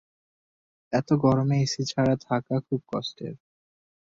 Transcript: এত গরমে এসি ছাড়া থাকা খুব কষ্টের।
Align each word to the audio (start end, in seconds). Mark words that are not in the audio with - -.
এত 0.93 1.09
গরমে 1.23 1.57
এসি 1.63 1.81
ছাড়া 1.91 2.15
থাকা 2.27 2.55
খুব 2.67 2.81
কষ্টের। 2.91 3.33